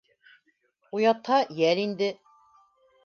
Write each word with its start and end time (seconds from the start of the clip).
Уятһа, 0.99 1.37
йәл 1.59 1.83
инде. 1.83 2.11